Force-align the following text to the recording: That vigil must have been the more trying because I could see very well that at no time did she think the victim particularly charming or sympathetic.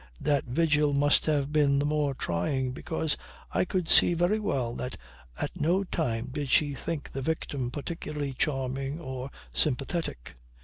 That 0.19 0.45
vigil 0.45 0.93
must 0.93 1.27
have 1.27 1.53
been 1.53 1.77
the 1.77 1.85
more 1.85 2.15
trying 2.15 2.71
because 2.71 3.17
I 3.51 3.65
could 3.65 3.87
see 3.87 4.15
very 4.15 4.39
well 4.39 4.73
that 4.77 4.97
at 5.39 5.61
no 5.61 5.83
time 5.83 6.29
did 6.31 6.49
she 6.49 6.73
think 6.73 7.11
the 7.11 7.21
victim 7.21 7.69
particularly 7.69 8.33
charming 8.33 8.99
or 8.99 9.29
sympathetic. 9.53 10.37